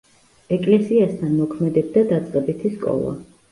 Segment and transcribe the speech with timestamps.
[0.55, 3.17] ეკლესიასთან მოქმედებდა დაწყებითი სკოლა.